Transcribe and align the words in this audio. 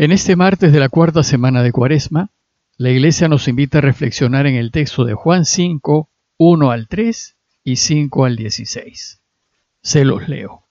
En 0.00 0.12
este 0.12 0.36
martes 0.36 0.72
de 0.72 0.78
la 0.78 0.88
cuarta 0.88 1.24
semana 1.24 1.60
de 1.64 1.72
Cuaresma, 1.72 2.30
la 2.76 2.90
Iglesia 2.90 3.26
nos 3.26 3.48
invita 3.48 3.78
a 3.78 3.80
reflexionar 3.80 4.46
en 4.46 4.54
el 4.54 4.70
texto 4.70 5.04
de 5.04 5.14
Juan 5.14 5.44
5, 5.44 6.08
1 6.36 6.70
al 6.70 6.86
3 6.86 7.36
y 7.64 7.74
5 7.74 8.24
al 8.24 8.36
16. 8.36 9.20
Se 9.82 10.04
los 10.04 10.28
leo. 10.28 10.62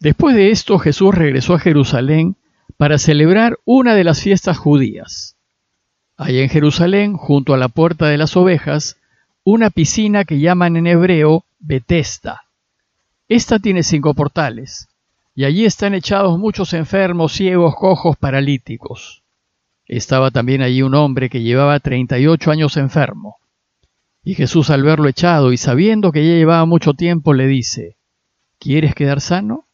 Después 0.00 0.34
de 0.36 0.50
esto 0.50 0.78
Jesús 0.78 1.14
regresó 1.14 1.52
a 1.52 1.58
Jerusalén 1.58 2.36
para 2.78 2.96
celebrar 2.96 3.58
una 3.66 3.94
de 3.94 4.04
las 4.04 4.22
fiestas 4.22 4.56
judías. 4.56 5.36
Hay 6.16 6.40
en 6.40 6.48
Jerusalén, 6.48 7.12
junto 7.12 7.52
a 7.52 7.58
la 7.58 7.68
puerta 7.68 8.06
de 8.06 8.16
las 8.16 8.38
ovejas, 8.38 8.96
una 9.44 9.68
piscina 9.68 10.24
que 10.24 10.40
llaman 10.40 10.78
en 10.78 10.86
hebreo 10.86 11.44
Betesda. 11.58 12.44
Esta 13.28 13.58
tiene 13.58 13.82
cinco 13.82 14.14
portales 14.14 14.88
y 15.38 15.44
allí 15.44 15.66
están 15.66 15.94
echados 15.94 16.36
muchos 16.36 16.74
enfermos, 16.74 17.32
ciegos, 17.32 17.76
cojos, 17.76 18.16
paralíticos. 18.16 19.22
Estaba 19.86 20.32
también 20.32 20.62
allí 20.62 20.82
un 20.82 20.96
hombre 20.96 21.30
que 21.30 21.42
llevaba 21.42 21.78
treinta 21.78 22.18
y 22.18 22.26
ocho 22.26 22.50
años 22.50 22.76
enfermo. 22.76 23.36
Y 24.24 24.34
Jesús 24.34 24.68
al 24.68 24.82
verlo 24.82 25.06
echado 25.06 25.52
y 25.52 25.56
sabiendo 25.56 26.10
que 26.10 26.26
ya 26.26 26.32
llevaba 26.32 26.64
mucho 26.64 26.94
tiempo, 26.94 27.34
le 27.34 27.46
dice, 27.46 27.98
¿Quieres 28.58 28.96
quedar 28.96 29.20
sano? 29.20 29.68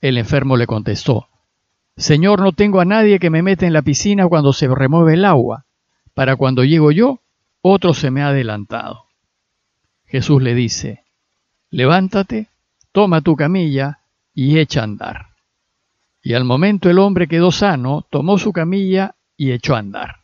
El 0.00 0.16
enfermo 0.16 0.56
le 0.56 0.66
contestó, 0.66 1.28
Señor, 1.98 2.40
no 2.40 2.52
tengo 2.52 2.80
a 2.80 2.86
nadie 2.86 3.18
que 3.18 3.28
me 3.28 3.42
meta 3.42 3.66
en 3.66 3.74
la 3.74 3.82
piscina 3.82 4.28
cuando 4.28 4.54
se 4.54 4.66
remueve 4.66 5.12
el 5.12 5.26
agua. 5.26 5.66
Para 6.14 6.36
cuando 6.36 6.64
llego 6.64 6.90
yo, 6.90 7.20
otro 7.60 7.92
se 7.92 8.10
me 8.10 8.22
ha 8.22 8.28
adelantado. 8.28 9.08
Jesús 10.06 10.42
le 10.42 10.54
dice, 10.54 11.04
Levántate, 11.68 12.48
toma 12.92 13.20
tu 13.20 13.36
camilla 13.36 13.99
y 14.34 14.58
echa 14.58 14.80
a 14.80 14.84
andar. 14.84 15.26
Y 16.22 16.34
al 16.34 16.44
momento 16.44 16.90
el 16.90 16.98
hombre 16.98 17.28
quedó 17.28 17.50
sano, 17.50 18.06
tomó 18.10 18.38
su 18.38 18.52
camilla 18.52 19.14
y 19.36 19.52
echó 19.52 19.74
a 19.74 19.78
andar. 19.78 20.16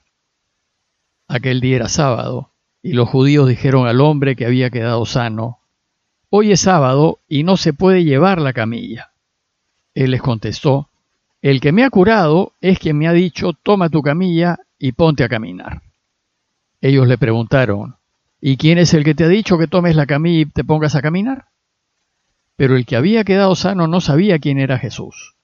Aquel 1.29 1.61
día 1.61 1.77
era 1.77 1.89
sábado, 1.89 2.53
y 2.83 2.93
los 2.93 3.09
judíos 3.09 3.49
dijeron 3.49 3.89
al 3.89 4.01
hombre 4.01 4.37
que 4.37 4.47
había 4.47 4.71
quedado 4.71 5.07
sano, 5.07 5.59
Hoy 6.29 6.53
es 6.53 6.61
sábado 6.61 7.21
y 7.29 7.45
no 7.45 7.57
se 7.57 7.73
puede 7.73 8.05
llevar 8.05 8.41
la 8.41 8.53
camilla. 8.53 9.13
Él 9.95 10.11
les 10.11 10.21
contestó, 10.21 10.89
El 11.41 11.61
que 11.61 11.73
me 11.73 11.85
ha 11.85 11.91
curado 11.91 12.53
es 12.61 12.79
quien 12.79 12.99
me 12.99 13.09
ha 13.09 13.13
dicho, 13.13 13.53
toma 13.55 13.89
tu 13.89 14.03
camilla 14.03 14.59
y 14.79 14.93
ponte 14.93 15.25
a 15.25 15.29
caminar. 15.29 15.83
Ellos 16.81 17.07
le 17.07 17.17
preguntaron, 17.17 17.97
¿y 18.41 18.57
quién 18.57 18.79
es 18.79 18.93
el 18.95 19.05
que 19.05 19.15
te 19.15 19.25
ha 19.25 19.29
dicho 19.29 19.57
que 19.57 19.67
tomes 19.67 19.97
la 19.97 20.07
camilla 20.07 20.41
y 20.41 20.47
te 20.47 20.65
pongas 20.65 20.95
a 20.95 21.03
caminar? 21.03 21.47
Pero 22.57 22.77
el 22.77 22.87
que 22.87 22.97
había 22.97 23.25
quedado 23.25 23.55
sano 23.55 23.87
no 23.87 24.01
sabía 24.01 24.39
quién 24.39 24.59
era 24.59 24.79
Jesús, 24.79 25.35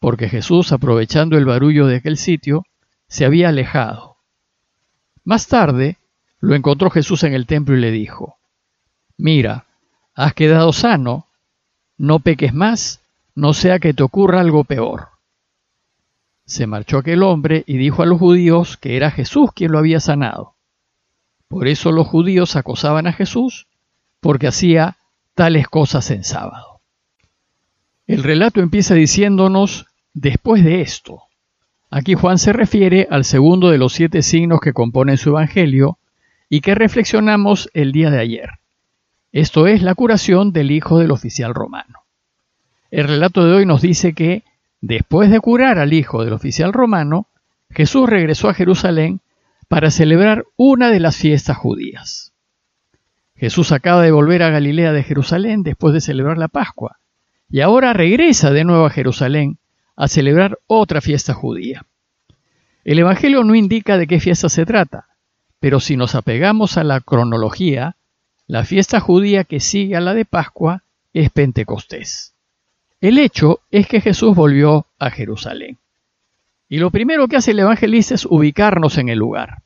porque 0.00 0.28
Jesús, 0.28 0.72
aprovechando 0.72 1.36
el 1.36 1.44
barullo 1.44 1.86
de 1.86 1.96
aquel 1.96 2.16
sitio, 2.16 2.64
se 3.06 3.24
había 3.24 3.50
alejado. 3.50 4.16
Más 5.24 5.46
tarde, 5.46 5.98
lo 6.40 6.54
encontró 6.54 6.90
Jesús 6.90 7.22
en 7.22 7.34
el 7.34 7.46
templo 7.46 7.76
y 7.76 7.80
le 7.80 7.90
dijo, 7.90 8.38
Mira, 9.16 9.66
has 10.14 10.34
quedado 10.34 10.72
sano, 10.72 11.28
no 11.96 12.18
peques 12.18 12.52
más, 12.52 13.00
no 13.34 13.52
sea 13.52 13.78
que 13.78 13.94
te 13.94 14.02
ocurra 14.02 14.40
algo 14.40 14.64
peor. 14.64 15.08
Se 16.44 16.66
marchó 16.66 16.98
aquel 16.98 17.22
hombre 17.22 17.62
y 17.66 17.76
dijo 17.76 18.02
a 18.02 18.06
los 18.06 18.18
judíos 18.18 18.76
que 18.76 18.96
era 18.96 19.10
Jesús 19.10 19.50
quien 19.54 19.72
lo 19.72 19.78
había 19.78 20.00
sanado. 20.00 20.54
Por 21.48 21.68
eso 21.68 21.92
los 21.92 22.06
judíos 22.06 22.56
acosaban 22.56 23.06
a 23.06 23.12
Jesús, 23.12 23.68
porque 24.20 24.48
hacía 24.48 24.96
tales 25.42 25.66
cosas 25.66 26.08
en 26.12 26.22
sábado. 26.22 26.82
El 28.06 28.22
relato 28.22 28.60
empieza 28.60 28.94
diciéndonos 28.94 29.86
después 30.14 30.62
de 30.62 30.82
esto. 30.82 31.22
Aquí 31.90 32.14
Juan 32.14 32.38
se 32.38 32.52
refiere 32.52 33.08
al 33.10 33.24
segundo 33.24 33.68
de 33.68 33.76
los 33.76 33.92
siete 33.92 34.22
signos 34.22 34.60
que 34.60 34.72
componen 34.72 35.16
su 35.18 35.30
Evangelio 35.30 35.98
y 36.48 36.60
que 36.60 36.76
reflexionamos 36.76 37.68
el 37.74 37.90
día 37.90 38.12
de 38.12 38.20
ayer. 38.20 38.50
Esto 39.32 39.66
es 39.66 39.82
la 39.82 39.96
curación 39.96 40.52
del 40.52 40.70
hijo 40.70 41.00
del 41.00 41.10
oficial 41.10 41.54
romano. 41.54 42.04
El 42.92 43.08
relato 43.08 43.44
de 43.44 43.52
hoy 43.52 43.66
nos 43.66 43.82
dice 43.82 44.12
que, 44.12 44.44
después 44.80 45.28
de 45.28 45.40
curar 45.40 45.80
al 45.80 45.92
hijo 45.92 46.22
del 46.22 46.34
oficial 46.34 46.72
romano, 46.72 47.26
Jesús 47.68 48.08
regresó 48.08 48.48
a 48.48 48.54
Jerusalén 48.54 49.22
para 49.66 49.90
celebrar 49.90 50.44
una 50.56 50.90
de 50.90 51.00
las 51.00 51.16
fiestas 51.16 51.56
judías. 51.56 52.31
Jesús 53.42 53.72
acaba 53.72 54.02
de 54.02 54.12
volver 54.12 54.44
a 54.44 54.50
Galilea 54.50 54.92
de 54.92 55.02
Jerusalén 55.02 55.64
después 55.64 55.92
de 55.92 56.00
celebrar 56.00 56.38
la 56.38 56.46
Pascua, 56.46 57.00
y 57.50 57.60
ahora 57.60 57.92
regresa 57.92 58.52
de 58.52 58.62
nuevo 58.62 58.86
a 58.86 58.90
Jerusalén 58.90 59.58
a 59.96 60.06
celebrar 60.06 60.60
otra 60.68 61.00
fiesta 61.00 61.34
judía. 61.34 61.84
El 62.84 63.00
Evangelio 63.00 63.42
no 63.42 63.56
indica 63.56 63.98
de 63.98 64.06
qué 64.06 64.20
fiesta 64.20 64.48
se 64.48 64.64
trata, 64.64 65.08
pero 65.58 65.80
si 65.80 65.96
nos 65.96 66.14
apegamos 66.14 66.76
a 66.76 66.84
la 66.84 67.00
cronología, 67.00 67.96
la 68.46 68.62
fiesta 68.64 69.00
judía 69.00 69.42
que 69.42 69.58
sigue 69.58 69.96
a 69.96 70.00
la 70.00 70.14
de 70.14 70.24
Pascua 70.24 70.84
es 71.12 71.28
Pentecostés. 71.30 72.36
El 73.00 73.18
hecho 73.18 73.58
es 73.72 73.88
que 73.88 74.00
Jesús 74.00 74.36
volvió 74.36 74.86
a 75.00 75.10
Jerusalén. 75.10 75.78
Y 76.68 76.78
lo 76.78 76.92
primero 76.92 77.26
que 77.26 77.38
hace 77.38 77.50
el 77.50 77.58
evangelista 77.58 78.14
es 78.14 78.24
ubicarnos 78.24 78.98
en 78.98 79.08
el 79.08 79.18
lugar. 79.18 79.62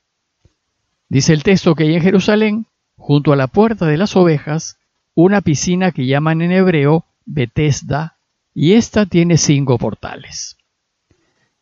Dice 1.11 1.35
el 1.35 1.43
texto 1.43 1.75
que 1.75 1.85
hay 1.85 1.97
en 1.97 2.01
Jerusalén 2.01 2.67
junto 3.07 3.33
a 3.33 3.37
la 3.37 3.47
puerta 3.47 3.87
de 3.87 3.97
las 3.97 4.17
ovejas, 4.17 4.81
una 5.15 5.41
piscina 5.41 5.93
que 5.93 6.07
llaman 6.07 6.43
en 6.43 6.51
hebreo 6.51 7.05
Betesda, 7.25 8.17
y 8.53 8.73
esta 8.73 9.07
tiene 9.07 9.37
cinco 9.37 9.79
portales. 9.79 10.57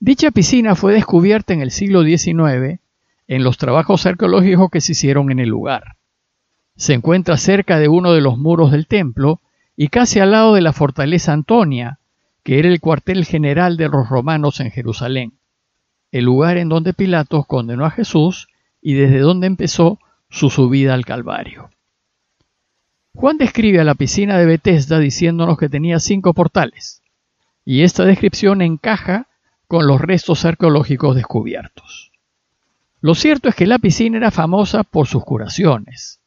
Dicha 0.01 0.31
piscina 0.31 0.75
fue 0.75 0.95
descubierta 0.95 1.53
en 1.53 1.61
el 1.61 1.71
siglo 1.71 2.03
XIX 2.03 2.81
en 3.29 3.45
los 3.45 3.59
trabajos 3.59 4.07
arqueológicos 4.07 4.71
que 4.71 4.81
se 4.81 4.93
hicieron 4.93 5.31
en 5.31 5.39
el 5.39 5.51
lugar. 5.51 5.97
Se 6.77 6.95
encuentra 6.95 7.37
cerca 7.37 7.79
de 7.79 7.89
uno 7.89 8.15
de 8.15 8.23
los 8.23 8.39
muros 8.39 8.73
del 8.73 8.87
templo 8.87 9.43
y 9.77 9.89
casi 9.89 10.21
al 10.21 10.31
lado 10.31 10.55
de 10.55 10.63
la 10.63 10.73
fortaleza 10.73 11.35
Antonia, 11.35 11.99
que 12.43 12.59
era 12.59 12.69
el 12.69 12.81
cuartel 12.81 13.27
general 13.27 13.77
de 13.77 13.91
los 13.91 14.09
romanos 14.09 14.61
en 14.61 14.71
Jerusalén, 14.71 15.35
el 16.11 16.25
lugar 16.25 16.57
en 16.57 16.71
donde 16.71 16.95
Pilatos 16.95 17.47
condenó 17.47 17.85
a 17.85 17.91
Jesús 17.91 18.49
y 18.81 18.95
desde 18.95 19.19
donde 19.19 19.47
empezó 19.47 19.99
su 20.35 20.51
subida 20.51 20.95
al 20.95 21.05
Calvario. 21.05 21.71
Juan 23.15 23.39
describe 23.39 23.81
a 23.81 23.85
la 23.85 23.95
piscina 23.95 24.37
de 24.37 24.47
Bethesda 24.47 24.99
diciéndonos 24.99 25.57
que 25.57 25.69
tenía 25.69 26.01
cinco 26.01 26.35
portales, 26.35 27.05
y 27.65 27.83
esta 27.83 28.05
descripción 28.05 28.61
encaja 28.61 29.29
con 29.69 29.87
los 29.87 30.01
restos 30.01 30.45
arqueológicos 30.45 31.15
descubiertos. 31.15 32.11
Lo 33.01 33.15
cierto 33.15 33.49
es 33.49 33.55
que 33.55 33.69
la 33.69 33.79
piscina 33.79 34.17
era 34.17 34.33
famosa 34.33 34.83
por 34.83 35.07
sus 35.07 35.23
curaciones. 35.23 36.21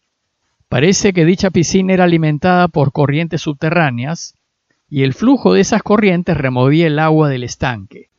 Parece 0.69 1.11
que 1.11 1.25
dicha 1.25 1.49
piscina 1.49 1.91
era 1.91 2.05
alimentada 2.05 2.69
por 2.69 2.93
corrientes 2.93 3.41
subterráneas 3.41 4.35
y 4.89 5.03
el 5.03 5.15
flujo 5.15 5.51
de 5.51 5.59
esas 5.59 5.83
corrientes 5.83 6.37
removía 6.37 6.87
el 6.87 6.99
agua 6.99 7.27
del 7.27 7.43
estanque. 7.43 8.09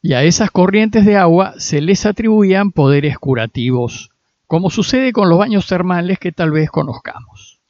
Y 0.00 0.12
a 0.12 0.22
esas 0.22 0.52
corrientes 0.52 1.04
de 1.04 1.16
agua 1.16 1.54
se 1.58 1.80
les 1.80 2.06
atribuían 2.06 2.70
poderes 2.70 3.18
curativos 3.18 4.12
como 4.48 4.70
sucede 4.70 5.12
con 5.12 5.28
los 5.28 5.38
baños 5.38 5.66
termales 5.68 6.18
que 6.18 6.32
tal 6.32 6.50
vez 6.50 6.70
conozcamos. 6.70 7.60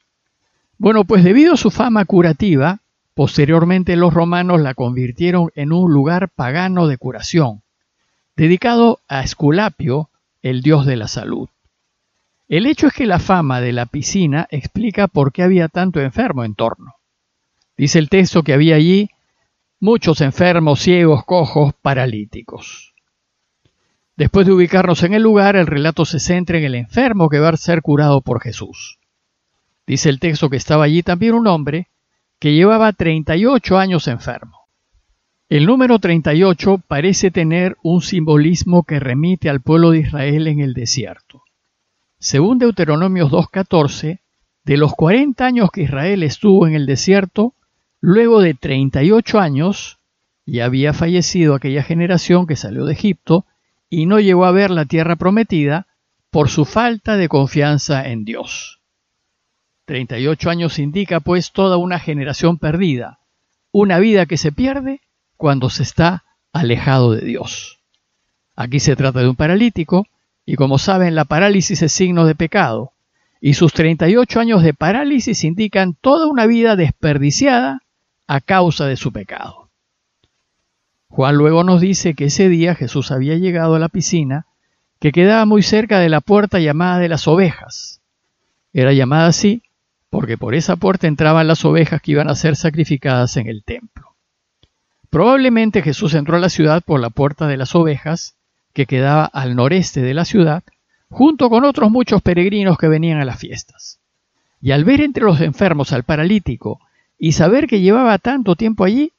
Bueno, 0.77 1.03
pues 1.03 1.25
debido 1.25 1.53
a 1.53 1.57
su 1.57 1.71
fama 1.71 2.05
curativa, 2.05 2.79
posteriormente 3.13 3.97
los 3.97 4.13
romanos 4.13 4.61
la 4.61 4.73
convirtieron 4.73 5.51
en 5.55 5.73
un 5.73 5.91
lugar 5.91 6.29
pagano 6.29 6.87
de 6.87 6.97
curación, 6.97 7.61
dedicado 8.37 9.01
a 9.09 9.21
Esculapio, 9.21 10.09
el 10.41 10.61
dios 10.61 10.85
de 10.85 10.95
la 10.95 11.09
salud. 11.09 11.49
El 12.47 12.65
hecho 12.65 12.87
es 12.87 12.93
que 12.93 13.05
la 13.05 13.19
fama 13.19 13.59
de 13.59 13.73
la 13.73 13.85
piscina 13.85 14.47
explica 14.49 15.09
por 15.09 15.33
qué 15.33 15.43
había 15.43 15.67
tanto 15.67 15.99
enfermo 15.99 16.45
en 16.45 16.55
torno. 16.55 16.95
Dice 17.77 17.99
el 17.99 18.07
texto 18.07 18.41
que 18.41 18.53
había 18.53 18.75
allí 18.75 19.09
muchos 19.81 20.21
enfermos, 20.21 20.79
ciegos, 20.79 21.25
cojos, 21.25 21.73
paralíticos. 21.81 22.88
Después 24.19 24.45
de 24.45 24.51
ubicarnos 24.51 25.01
en 25.03 25.13
el 25.13 25.23
lugar, 25.23 25.55
el 25.55 25.65
relato 25.65 26.03
se 26.03 26.19
centra 26.19 26.57
en 26.57 26.65
el 26.65 26.75
enfermo 26.75 27.29
que 27.29 27.39
va 27.39 27.47
a 27.47 27.55
ser 27.55 27.81
curado 27.81 28.19
por 28.19 28.41
Jesús. 28.41 28.99
Dice 29.87 30.09
el 30.09 30.19
texto 30.19 30.49
que 30.49 30.57
estaba 30.57 30.83
allí 30.83 31.03
también 31.03 31.35
un 31.35 31.47
hombre 31.47 31.87
que 32.37 32.53
llevaba 32.53 32.91
38 32.91 33.77
años 33.77 34.09
enfermo. 34.09 34.67
El 35.47 35.65
número 35.65 35.99
38 35.99 36.81
parece 36.85 37.31
tener 37.31 37.77
un 37.81 38.01
simbolismo 38.01 38.83
que 38.83 38.99
remite 38.99 39.49
al 39.49 39.61
pueblo 39.61 39.91
de 39.91 39.99
Israel 39.99 40.47
en 40.47 40.59
el 40.59 40.73
desierto. 40.73 41.43
Según 42.19 42.59
Deuteronomios 42.59 43.31
2.14, 43.31 44.19
de 44.65 44.77
los 44.77 44.95
40 44.95 45.45
años 45.45 45.71
que 45.71 45.83
Israel 45.83 46.23
estuvo 46.23 46.67
en 46.67 46.73
el 46.73 46.85
desierto, 46.87 47.53
luego 48.01 48.41
de 48.41 48.53
38 48.53 49.39
años, 49.39 49.99
ya 50.45 50.65
había 50.65 50.91
fallecido 50.91 51.55
aquella 51.55 51.83
generación 51.83 52.47
que 52.47 52.57
salió 52.57 52.83
de 52.83 52.91
Egipto 52.91 53.45
y 53.89 54.05
no 54.05 54.19
llegó 54.19 54.45
a 54.45 54.51
ver 54.51 54.71
la 54.71 54.85
tierra 54.85 55.15
prometida 55.15 55.87
por 56.29 56.49
su 56.49 56.65
falta 56.65 57.17
de 57.17 57.27
confianza 57.27 58.07
en 58.07 58.23
Dios. 58.23 58.79
38 59.85 60.49
años 60.49 60.77
indica 60.77 61.19
pues 61.19 61.51
toda 61.51 61.77
una 61.77 61.99
generación 61.99 62.59
perdida, 62.59 63.19
una 63.71 63.97
vida 63.97 64.27
que 64.27 64.37
se 64.37 64.51
pierde 64.51 65.01
cuando 65.35 65.69
se 65.69 65.83
está 65.83 66.23
alejado 66.53 67.13
de 67.13 67.25
Dios. 67.25 67.79
Aquí 68.55 68.79
se 68.79 68.95
trata 68.95 69.21
de 69.21 69.29
un 69.29 69.35
paralítico 69.35 70.05
y 70.45 70.55
como 70.55 70.77
saben 70.77 71.15
la 71.15 71.25
parálisis 71.25 71.81
es 71.81 71.91
signo 71.91 72.25
de 72.25 72.35
pecado 72.35 72.93
y 73.41 73.53
sus 73.53 73.73
38 73.73 74.39
años 74.39 74.63
de 74.63 74.73
parálisis 74.73 75.43
indican 75.43 75.95
toda 75.99 76.27
una 76.27 76.45
vida 76.45 76.75
desperdiciada 76.75 77.81
a 78.27 78.41
causa 78.41 78.85
de 78.85 78.97
su 78.97 79.11
pecado. 79.11 79.58
Juan 81.09 81.35
luego 81.35 81.63
nos 81.63 81.81
dice 81.81 82.13
que 82.13 82.25
ese 82.25 82.49
día 82.49 82.75
Jesús 82.75 83.11
había 83.11 83.35
llegado 83.35 83.75
a 83.75 83.79
la 83.79 83.89
piscina 83.89 84.45
que 84.99 85.11
quedaba 85.11 85.45
muy 85.45 85.63
cerca 85.63 85.99
de 85.99 86.09
la 86.09 86.21
puerta 86.21 86.59
llamada 86.59 86.99
de 86.99 87.09
las 87.09 87.27
ovejas. 87.27 88.01
Era 88.73 88.93
llamada 88.93 89.27
así 89.27 89.63
porque 90.09 90.37
por 90.37 90.55
esa 90.55 90.75
puerta 90.75 91.07
entraban 91.07 91.47
las 91.47 91.65
ovejas 91.65 92.01
que 92.01 92.11
iban 92.11 92.29
a 92.29 92.35
ser 92.35 92.55
sacrificadas 92.55 93.37
en 93.37 93.47
el 93.47 93.63
templo. 93.63 94.15
Probablemente 95.09 95.81
Jesús 95.81 96.13
entró 96.13 96.37
a 96.37 96.39
la 96.39 96.49
ciudad 96.49 96.83
por 96.83 96.99
la 96.99 97.09
puerta 97.09 97.47
de 97.47 97.57
las 97.57 97.75
ovejas, 97.75 98.35
que 98.73 98.85
quedaba 98.85 99.25
al 99.25 99.55
noreste 99.55 100.01
de 100.01 100.13
la 100.13 100.25
ciudad, 100.25 100.63
junto 101.09 101.49
con 101.49 101.65
otros 101.65 101.89
muchos 101.89 102.21
peregrinos 102.21 102.77
que 102.77 102.87
venían 102.87 103.19
a 103.19 103.25
las 103.25 103.39
fiestas. 103.39 103.99
Y 104.61 104.71
al 104.71 104.83
ver 104.83 105.01
entre 105.01 105.23
los 105.23 105.41
enfermos 105.41 105.93
al 105.93 106.03
paralítico 106.03 106.79
y 107.17 107.31
saber 107.31 107.67
que 107.67 107.81
llevaba 107.81 108.17
tanto 108.19 108.55
tiempo 108.55 108.83
allí, 108.83 109.13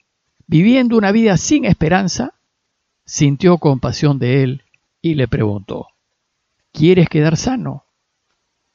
viviendo 0.50 0.98
una 0.98 1.12
vida 1.12 1.36
sin 1.36 1.64
esperanza, 1.64 2.34
sintió 3.04 3.58
compasión 3.58 4.18
de 4.18 4.42
él 4.42 4.62
y 5.00 5.14
le 5.14 5.28
preguntó, 5.28 5.86
¿Quieres 6.72 7.08
quedar 7.08 7.36
sano? 7.36 7.84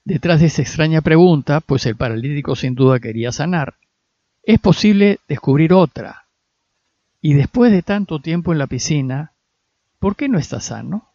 Detrás 0.06 0.40
de 0.40 0.46
esa 0.46 0.62
extraña 0.62 1.02
pregunta, 1.02 1.60
pues 1.60 1.86
el 1.86 1.98
paralítico 1.98 2.56
sin 2.56 2.76
duda 2.76 3.02
quería 3.02 3.34
sanar, 3.34 3.74
es 4.44 4.58
posible 4.58 5.20
descubrir 5.28 5.74
otra. 5.74 6.28
Y 7.22 7.34
después 7.34 7.74
de 7.74 7.82
tanto 7.82 8.20
tiempo 8.20 8.54
en 8.54 8.60
la 8.60 8.68
piscina, 8.68 9.34
¿por 10.00 10.16
qué 10.16 10.30
no 10.30 10.40
está 10.40 10.62
sano? 10.62 11.10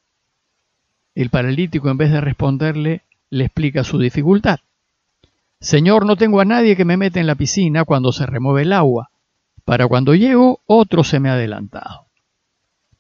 El 1.15 1.31
paralítico 1.31 1.89
en 1.89 1.97
vez 1.97 2.12
de 2.12 2.21
responderle, 2.21 3.01
le 3.31 3.47
explica 3.47 3.83
su 3.83 3.99
dificultad. 3.99 4.61
Señor, 5.59 6.05
no 6.05 6.17
tengo 6.17 6.39
a 6.39 6.45
nadie 6.45 6.77
que 6.77 6.85
me 6.85 6.99
meta 6.99 7.19
en 7.19 7.27
la 7.27 7.35
piscina 7.35 7.87
cuando 7.87 8.12
se 8.12 8.27
remueve 8.27 8.62
el 8.62 8.75
agua. 8.75 9.10
Para 9.70 9.87
cuando 9.87 10.17
llego, 10.17 10.62
otro 10.67 11.05
se 11.05 11.20
me 11.20 11.28
ha 11.28 11.34
adelantado. 11.34 12.08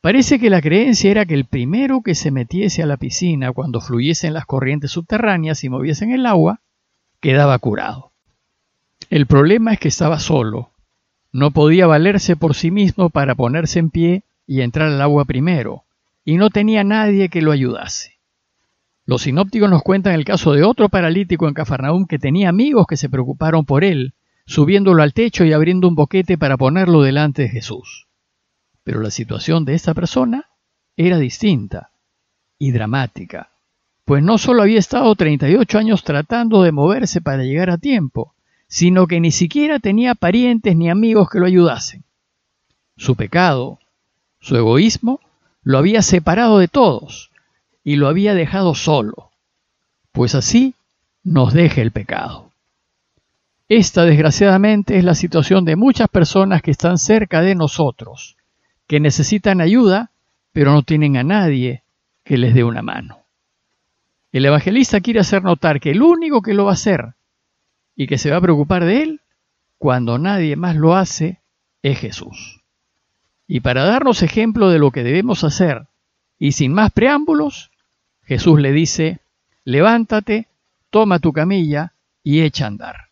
Parece 0.00 0.38
que 0.38 0.50
la 0.50 0.62
creencia 0.62 1.10
era 1.10 1.26
que 1.26 1.34
el 1.34 1.44
primero 1.44 2.00
que 2.00 2.14
se 2.14 2.30
metiese 2.30 2.80
a 2.80 2.86
la 2.86 2.96
piscina 2.96 3.50
cuando 3.50 3.80
fluyesen 3.80 4.34
las 4.34 4.46
corrientes 4.46 4.92
subterráneas 4.92 5.64
y 5.64 5.68
moviesen 5.68 6.12
el 6.12 6.26
agua, 6.26 6.60
quedaba 7.18 7.58
curado. 7.58 8.12
El 9.10 9.26
problema 9.26 9.72
es 9.72 9.80
que 9.80 9.88
estaba 9.88 10.20
solo. 10.20 10.70
No 11.32 11.50
podía 11.50 11.88
valerse 11.88 12.36
por 12.36 12.54
sí 12.54 12.70
mismo 12.70 13.10
para 13.10 13.34
ponerse 13.34 13.80
en 13.80 13.90
pie 13.90 14.22
y 14.46 14.60
entrar 14.60 14.92
al 14.92 15.02
agua 15.02 15.24
primero, 15.24 15.82
y 16.24 16.36
no 16.36 16.50
tenía 16.50 16.84
nadie 16.84 17.30
que 17.30 17.42
lo 17.42 17.50
ayudase. 17.50 18.20
Los 19.06 19.22
sinópticos 19.22 19.68
nos 19.68 19.82
cuentan 19.82 20.14
el 20.14 20.24
caso 20.24 20.52
de 20.52 20.62
otro 20.62 20.88
paralítico 20.88 21.48
en 21.48 21.54
Cafarnaúm 21.54 22.06
que 22.06 22.20
tenía 22.20 22.48
amigos 22.48 22.86
que 22.86 22.96
se 22.96 23.08
preocuparon 23.08 23.64
por 23.64 23.82
él, 23.82 24.14
subiéndolo 24.50 25.04
al 25.04 25.14
techo 25.14 25.44
y 25.44 25.52
abriendo 25.52 25.86
un 25.86 25.94
boquete 25.94 26.36
para 26.36 26.56
ponerlo 26.56 27.02
delante 27.02 27.42
de 27.42 27.50
Jesús. 27.50 28.08
Pero 28.82 29.00
la 29.00 29.12
situación 29.12 29.64
de 29.64 29.74
esta 29.74 29.94
persona 29.94 30.46
era 30.96 31.18
distinta 31.18 31.92
y 32.58 32.72
dramática, 32.72 33.50
pues 34.04 34.24
no 34.24 34.38
solo 34.38 34.62
había 34.62 34.80
estado 34.80 35.14
38 35.14 35.78
años 35.78 36.02
tratando 36.02 36.64
de 36.64 36.72
moverse 36.72 37.20
para 37.20 37.44
llegar 37.44 37.70
a 37.70 37.78
tiempo, 37.78 38.34
sino 38.66 39.06
que 39.06 39.20
ni 39.20 39.30
siquiera 39.30 39.78
tenía 39.78 40.16
parientes 40.16 40.74
ni 40.74 40.90
amigos 40.90 41.30
que 41.30 41.38
lo 41.38 41.46
ayudasen. 41.46 42.02
Su 42.96 43.14
pecado, 43.14 43.78
su 44.40 44.56
egoísmo, 44.56 45.20
lo 45.62 45.78
había 45.78 46.02
separado 46.02 46.58
de 46.58 46.66
todos 46.66 47.30
y 47.84 47.94
lo 47.94 48.08
había 48.08 48.34
dejado 48.34 48.74
solo, 48.74 49.30
pues 50.10 50.34
así 50.34 50.74
nos 51.22 51.54
deja 51.54 51.82
el 51.82 51.92
pecado. 51.92 52.49
Esta 53.70 54.04
desgraciadamente 54.04 54.98
es 54.98 55.04
la 55.04 55.14
situación 55.14 55.64
de 55.64 55.76
muchas 55.76 56.08
personas 56.08 56.60
que 56.60 56.72
están 56.72 56.98
cerca 56.98 57.40
de 57.40 57.54
nosotros, 57.54 58.36
que 58.88 58.98
necesitan 58.98 59.60
ayuda, 59.60 60.10
pero 60.50 60.72
no 60.72 60.82
tienen 60.82 61.16
a 61.16 61.22
nadie 61.22 61.84
que 62.24 62.36
les 62.36 62.52
dé 62.52 62.64
una 62.64 62.82
mano. 62.82 63.20
El 64.32 64.44
evangelista 64.44 65.00
quiere 65.00 65.20
hacer 65.20 65.44
notar 65.44 65.78
que 65.78 65.92
el 65.92 66.02
único 66.02 66.42
que 66.42 66.52
lo 66.52 66.64
va 66.64 66.72
a 66.72 66.74
hacer 66.74 67.14
y 67.94 68.08
que 68.08 68.18
se 68.18 68.32
va 68.32 68.38
a 68.38 68.40
preocupar 68.40 68.84
de 68.84 69.04
él, 69.04 69.20
cuando 69.78 70.18
nadie 70.18 70.56
más 70.56 70.74
lo 70.74 70.96
hace, 70.96 71.38
es 71.84 72.00
Jesús. 72.00 72.62
Y 73.46 73.60
para 73.60 73.84
darnos 73.84 74.24
ejemplo 74.24 74.68
de 74.70 74.80
lo 74.80 74.90
que 74.90 75.04
debemos 75.04 75.44
hacer, 75.44 75.86
y 76.40 76.52
sin 76.52 76.72
más 76.72 76.90
preámbulos, 76.90 77.70
Jesús 78.24 78.60
le 78.60 78.72
dice, 78.72 79.20
levántate, 79.62 80.48
toma 80.90 81.20
tu 81.20 81.32
camilla 81.32 81.92
y 82.24 82.40
echa 82.40 82.64
a 82.64 82.66
andar. 82.66 83.09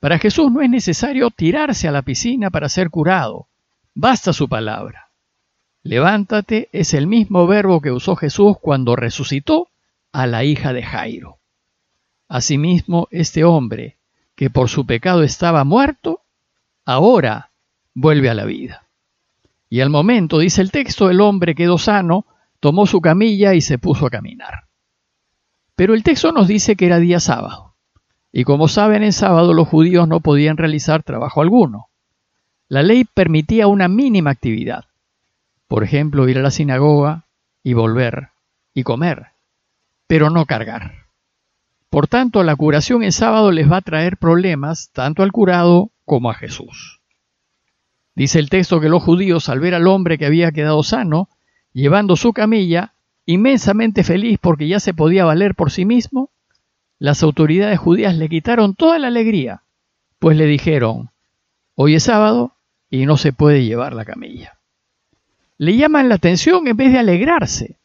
Para 0.00 0.18
Jesús 0.18 0.50
no 0.50 0.62
es 0.62 0.70
necesario 0.70 1.30
tirarse 1.30 1.86
a 1.86 1.92
la 1.92 2.02
piscina 2.02 2.50
para 2.50 2.68
ser 2.68 2.90
curado, 2.90 3.48
Basta 3.94 4.32
su 4.32 4.48
palabra. 4.48 5.10
Levántate 5.82 6.68
es 6.72 6.94
el 6.94 7.06
mismo 7.06 7.46
verbo 7.46 7.80
que 7.80 7.90
usó 7.90 8.16
Jesús 8.16 8.56
cuando 8.60 8.96
resucitó 8.96 9.68
a 10.12 10.26
la 10.26 10.44
hija 10.44 10.72
de 10.72 10.82
Jairo. 10.82 11.38
Asimismo, 12.28 13.08
este 13.10 13.44
hombre, 13.44 13.98
que 14.36 14.48
por 14.48 14.68
su 14.68 14.86
pecado 14.86 15.22
estaba 15.22 15.64
muerto, 15.64 16.20
ahora 16.84 17.50
vuelve 17.94 18.30
a 18.30 18.34
la 18.34 18.44
vida. 18.44 18.86
Y 19.68 19.80
al 19.80 19.90
momento, 19.90 20.38
dice 20.38 20.62
el 20.62 20.70
texto, 20.70 21.10
el 21.10 21.20
hombre 21.20 21.54
quedó 21.54 21.78
sano, 21.78 22.26
tomó 22.60 22.86
su 22.86 23.00
camilla 23.00 23.54
y 23.54 23.60
se 23.60 23.78
puso 23.78 24.06
a 24.06 24.10
caminar. 24.10 24.66
Pero 25.74 25.94
el 25.94 26.02
texto 26.02 26.32
nos 26.32 26.46
dice 26.46 26.76
que 26.76 26.86
era 26.86 26.98
día 26.98 27.20
sábado. 27.20 27.69
Y 28.32 28.44
como 28.44 28.68
saben, 28.68 29.02
en 29.02 29.12
sábado 29.12 29.54
los 29.54 29.68
judíos 29.68 30.06
no 30.06 30.20
podían 30.20 30.56
realizar 30.56 31.02
trabajo 31.02 31.42
alguno. 31.42 31.88
La 32.68 32.82
ley 32.82 33.04
permitía 33.04 33.66
una 33.66 33.88
mínima 33.88 34.30
actividad. 34.30 34.84
Por 35.66 35.82
ejemplo, 35.82 36.28
ir 36.28 36.38
a 36.38 36.42
la 36.42 36.50
sinagoga 36.50 37.24
y 37.62 37.74
volver 37.74 38.28
y 38.74 38.82
comer, 38.84 39.28
pero 40.06 40.30
no 40.30 40.46
cargar. 40.46 41.06
Por 41.90 42.06
tanto, 42.06 42.44
la 42.44 42.54
curación 42.54 43.02
en 43.02 43.10
sábado 43.10 43.50
les 43.50 43.70
va 43.70 43.78
a 43.78 43.82
traer 43.82 44.16
problemas 44.16 44.90
tanto 44.92 45.24
al 45.24 45.32
curado 45.32 45.90
como 46.04 46.30
a 46.30 46.34
Jesús. 46.34 47.00
Dice 48.14 48.38
el 48.38 48.48
texto 48.48 48.80
que 48.80 48.88
los 48.88 49.02
judíos, 49.02 49.48
al 49.48 49.60
ver 49.60 49.74
al 49.74 49.88
hombre 49.88 50.18
que 50.18 50.26
había 50.26 50.52
quedado 50.52 50.82
sano, 50.84 51.28
llevando 51.72 52.16
su 52.16 52.32
camilla, 52.32 52.94
inmensamente 53.26 54.04
feliz 54.04 54.38
porque 54.40 54.68
ya 54.68 54.78
se 54.78 54.94
podía 54.94 55.24
valer 55.24 55.54
por 55.54 55.70
sí 55.70 55.84
mismo, 55.84 56.30
las 57.00 57.22
autoridades 57.22 57.78
judías 57.78 58.14
le 58.14 58.28
quitaron 58.28 58.74
toda 58.74 58.98
la 58.98 59.08
alegría, 59.08 59.62
pues 60.18 60.36
le 60.36 60.44
dijeron, 60.44 61.10
hoy 61.74 61.94
es 61.94 62.04
sábado, 62.04 62.52
y 62.90 63.06
no 63.06 63.16
se 63.16 63.32
puede 63.32 63.64
llevar 63.64 63.94
la 63.94 64.04
camilla. 64.04 64.58
Le 65.56 65.76
llaman 65.76 66.10
la 66.10 66.16
atención 66.16 66.68
en 66.68 66.76
vez 66.76 66.92
de 66.92 66.98
alegrarse, 66.98 67.78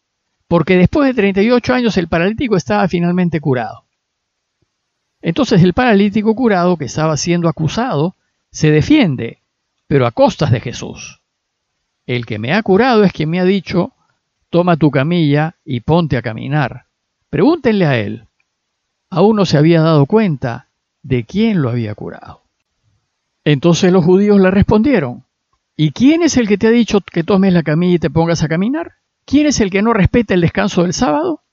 porque 0.49 0.77
después 0.77 1.07
de 1.07 1.13
38 1.13 1.73
años 1.73 1.97
el 1.97 2.09
paralítico 2.09 2.57
estaba 2.57 2.87
finalmente 2.89 3.39
curado. 3.39 3.85
Entonces 5.21 5.63
el 5.63 5.73
paralítico 5.73 6.35
curado 6.35 6.75
que 6.75 6.85
estaba 6.85 7.15
siendo 7.15 7.47
acusado 7.47 8.15
se 8.51 8.69
defiende, 8.69 9.39
pero 9.87 10.05
a 10.05 10.11
costas 10.11 10.51
de 10.51 10.59
Jesús. 10.59 11.21
El 12.05 12.25
que 12.25 12.37
me 12.37 12.53
ha 12.53 12.61
curado 12.63 13.05
es 13.05 13.13
quien 13.13 13.29
me 13.29 13.39
ha 13.39 13.45
dicho, 13.45 13.93
toma 14.49 14.75
tu 14.75 14.91
camilla 14.91 15.55
y 15.63 15.79
ponte 15.79 16.17
a 16.17 16.21
caminar. 16.21 16.85
Pregúntenle 17.29 17.85
a 17.85 17.97
él. 17.97 18.27
Aún 19.15 19.37
no 19.37 19.45
se 19.45 19.57
había 19.57 19.79
dado 19.79 20.07
cuenta 20.07 20.67
de 21.01 21.23
quién 21.23 21.61
lo 21.61 21.69
había 21.69 21.95
curado. 21.95 22.41
Entonces 23.45 23.93
los 23.93 24.03
judíos 24.03 24.41
le 24.41 24.51
respondieron, 24.51 25.23
¿y 25.77 25.91
quién 25.91 26.21
es 26.21 26.35
el 26.35 26.49
que 26.49 26.57
te 26.57 26.67
ha 26.67 26.71
dicho 26.71 26.99
que 26.99 27.23
tomes 27.23 27.53
la 27.53 27.63
camilla 27.63 27.95
y 27.95 27.99
te 27.99 28.09
pongas 28.09 28.43
a 28.43 28.49
caminar? 28.49 28.95
¿Quién 29.23 29.47
es 29.47 29.61
el 29.61 29.71
que 29.71 29.81
no 29.81 29.93
respeta 29.93 30.33
el 30.33 30.41
descanso 30.41 30.81
del 30.81 30.91
sábado? 30.91 31.43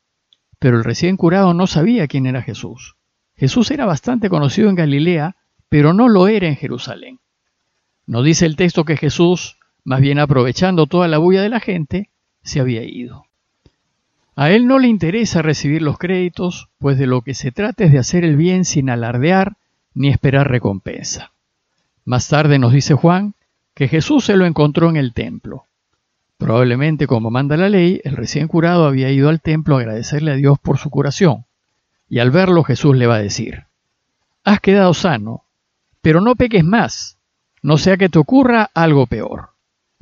Pero 0.58 0.76
el 0.76 0.82
recién 0.82 1.16
curado 1.16 1.54
no 1.54 1.68
sabía 1.68 2.08
quién 2.08 2.26
era 2.26 2.42
Jesús. 2.42 2.96
Jesús 3.36 3.70
era 3.70 3.86
bastante 3.86 4.28
conocido 4.28 4.68
en 4.68 4.74
Galilea, 4.74 5.36
pero 5.68 5.94
no 5.94 6.08
lo 6.08 6.26
era 6.26 6.48
en 6.48 6.56
Jerusalén. 6.56 7.20
No 8.06 8.24
dice 8.24 8.44
el 8.44 8.56
texto 8.56 8.84
que 8.84 8.96
Jesús, 8.96 9.56
más 9.84 10.00
bien 10.00 10.18
aprovechando 10.18 10.88
toda 10.88 11.06
la 11.06 11.18
bulla 11.18 11.42
de 11.42 11.48
la 11.48 11.60
gente, 11.60 12.10
se 12.42 12.58
había 12.58 12.82
ido. 12.82 13.26
A 14.34 14.50
él 14.50 14.66
no 14.66 14.78
le 14.78 14.88
interesa 14.88 15.42
recibir 15.42 15.82
los 15.82 15.98
créditos, 15.98 16.68
pues 16.78 16.98
de 16.98 17.06
lo 17.06 17.20
que 17.20 17.34
se 17.34 17.52
trata 17.52 17.84
es 17.84 17.92
de 17.92 17.98
hacer 17.98 18.24
el 18.24 18.36
bien 18.36 18.64
sin 18.64 18.88
alardear 18.88 19.56
ni 19.94 20.08
esperar 20.08 20.50
recompensa. 20.50 21.32
Más 22.04 22.28
tarde 22.28 22.58
nos 22.58 22.72
dice 22.72 22.94
Juan 22.94 23.34
que 23.74 23.88
Jesús 23.88 24.24
se 24.24 24.36
lo 24.36 24.46
encontró 24.46 24.88
en 24.88 24.96
el 24.96 25.12
templo. 25.12 25.66
Probablemente, 26.38 27.06
como 27.06 27.30
manda 27.30 27.56
la 27.56 27.68
ley, 27.68 28.00
el 28.04 28.16
recién 28.16 28.48
curado 28.48 28.86
había 28.86 29.10
ido 29.10 29.28
al 29.28 29.40
templo 29.40 29.76
a 29.76 29.80
agradecerle 29.80 30.32
a 30.32 30.36
Dios 30.36 30.58
por 30.58 30.78
su 30.78 30.90
curación. 30.90 31.44
Y 32.08 32.18
al 32.18 32.30
verlo 32.30 32.64
Jesús 32.64 32.96
le 32.96 33.06
va 33.06 33.16
a 33.16 33.22
decir, 33.22 33.64
Has 34.44 34.60
quedado 34.60 34.92
sano, 34.92 35.44
pero 36.00 36.20
no 36.20 36.34
peques 36.34 36.64
más, 36.64 37.16
no 37.62 37.78
sea 37.78 37.96
que 37.96 38.08
te 38.08 38.18
ocurra 38.18 38.70
algo 38.74 39.06
peor. 39.06 39.50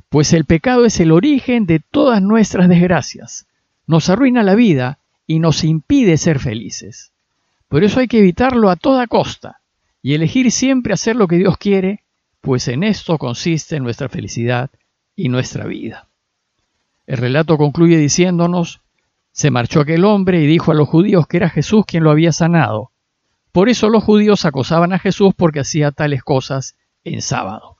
pues 0.09 0.33
el 0.33 0.43
pecado 0.43 0.83
es 0.83 0.99
el 0.99 1.11
origen 1.11 1.65
de 1.65 1.79
todas 1.79 2.21
nuestras 2.21 2.67
desgracias, 2.67 3.45
nos 3.87 4.09
arruina 4.09 4.43
la 4.43 4.55
vida 4.55 4.99
y 5.27 5.39
nos 5.39 5.63
impide 5.63 6.17
ser 6.17 6.39
felices. 6.39 7.11
Por 7.67 7.83
eso 7.83 7.99
hay 7.99 8.07
que 8.07 8.19
evitarlo 8.19 8.69
a 8.69 8.75
toda 8.75 9.07
costa 9.07 9.61
y 10.01 10.13
elegir 10.13 10.51
siempre 10.51 10.93
hacer 10.93 11.15
lo 11.15 11.27
que 11.27 11.37
Dios 11.37 11.57
quiere, 11.57 12.03
pues 12.41 12.67
en 12.67 12.83
esto 12.83 13.17
consiste 13.17 13.79
nuestra 13.79 14.09
felicidad 14.09 14.69
y 15.15 15.29
nuestra 15.29 15.65
vida. 15.65 16.07
El 17.07 17.17
relato 17.17 17.57
concluye 17.57 17.97
diciéndonos, 17.97 18.81
se 19.31 19.51
marchó 19.51 19.81
aquel 19.81 20.03
hombre 20.05 20.41
y 20.41 20.47
dijo 20.47 20.71
a 20.71 20.75
los 20.75 20.89
judíos 20.89 21.27
que 21.27 21.37
era 21.37 21.49
Jesús 21.49 21.85
quien 21.85 22.03
lo 22.03 22.11
había 22.11 22.31
sanado. 22.31 22.91
Por 23.51 23.69
eso 23.69 23.89
los 23.89 24.03
judíos 24.03 24.45
acosaban 24.45 24.93
a 24.93 24.99
Jesús 24.99 25.33
porque 25.35 25.59
hacía 25.59 25.91
tales 25.91 26.23
cosas 26.23 26.75
en 27.03 27.21
sábado. 27.21 27.77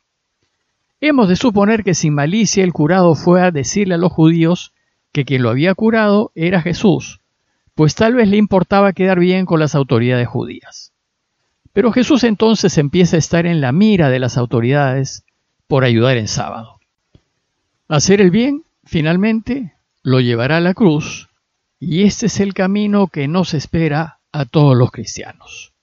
Hemos 0.99 1.29
de 1.29 1.35
suponer 1.35 1.83
que 1.83 1.95
sin 1.95 2.13
malicia 2.13 2.63
el 2.63 2.73
curado 2.73 3.15
fue 3.15 3.41
a 3.41 3.51
decirle 3.51 3.95
a 3.95 3.97
los 3.97 4.11
judíos 4.11 4.73
que 5.11 5.25
quien 5.25 5.43
lo 5.43 5.49
había 5.49 5.75
curado 5.75 6.31
era 6.35 6.61
Jesús, 6.61 7.21
pues 7.75 7.95
tal 7.95 8.15
vez 8.15 8.27
le 8.27 8.37
importaba 8.37 8.93
quedar 8.93 9.19
bien 9.19 9.45
con 9.45 9.59
las 9.59 9.75
autoridades 9.75 10.27
judías. 10.27 10.93
Pero 11.73 11.91
Jesús 11.91 12.23
entonces 12.23 12.77
empieza 12.77 13.15
a 13.15 13.19
estar 13.19 13.45
en 13.45 13.61
la 13.61 13.71
mira 13.71 14.09
de 14.09 14.19
las 14.19 14.37
autoridades 14.37 15.23
por 15.67 15.83
ayudar 15.83 16.17
en 16.17 16.27
sábado. 16.27 16.79
Hacer 17.87 18.21
el 18.21 18.31
bien, 18.31 18.63
finalmente, 18.83 19.73
lo 20.03 20.19
llevará 20.19 20.57
a 20.57 20.61
la 20.61 20.73
cruz, 20.73 21.29
y 21.79 22.03
este 22.03 22.27
es 22.27 22.39
el 22.39 22.53
camino 22.53 23.07
que 23.07 23.27
nos 23.27 23.53
espera 23.53 24.19
a 24.31 24.45
todos 24.45 24.77
los 24.77 24.91
cristianos. 24.91 25.73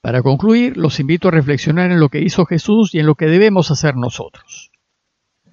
Para 0.00 0.22
concluir, 0.22 0.76
los 0.76 0.98
invito 0.98 1.28
a 1.28 1.30
reflexionar 1.30 1.92
en 1.92 2.00
lo 2.00 2.08
que 2.08 2.20
hizo 2.20 2.44
Jesús 2.44 2.94
y 2.94 2.98
en 2.98 3.06
lo 3.06 3.14
que 3.14 3.26
debemos 3.26 3.70
hacer 3.70 3.96
nosotros. 3.96 4.72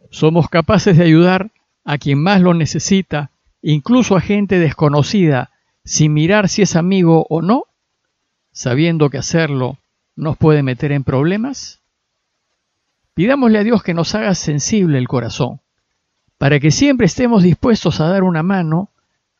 ¿Somos 0.09 0.49
capaces 0.49 0.97
de 0.97 1.03
ayudar 1.03 1.51
a 1.89 1.97
quien 1.97 2.21
más 2.21 2.39
lo 2.39 2.53
necesita, 2.53 3.31
incluso 3.63 4.15
a 4.15 4.21
gente 4.21 4.59
desconocida, 4.59 5.49
sin 5.83 6.13
mirar 6.13 6.47
si 6.47 6.61
es 6.61 6.75
amigo 6.75 7.25
o 7.31 7.41
no, 7.41 7.63
sabiendo 8.51 9.09
que 9.09 9.17
hacerlo 9.17 9.79
nos 10.15 10.37
puede 10.37 10.61
meter 10.61 10.91
en 10.91 11.03
problemas? 11.03 11.79
Pidámosle 13.15 13.57
a 13.57 13.63
Dios 13.63 13.81
que 13.81 13.95
nos 13.95 14.13
haga 14.13 14.35
sensible 14.35 14.99
el 14.99 15.07
corazón, 15.07 15.61
para 16.37 16.59
que 16.59 16.69
siempre 16.69 17.07
estemos 17.07 17.41
dispuestos 17.41 17.99
a 17.99 18.07
dar 18.07 18.21
una 18.21 18.43
mano 18.43 18.89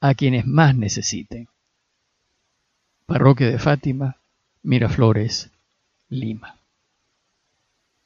a 0.01 0.15
quienes 0.15 0.47
más 0.47 0.75
necesiten. 0.75 1.49
Parroquia 3.05 3.45
de 3.45 3.59
Fátima, 3.59 4.15
Miraflores, 4.63 5.51
Lima. 6.09 6.58